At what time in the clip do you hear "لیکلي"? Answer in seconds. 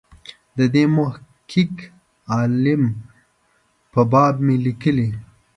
4.65-5.09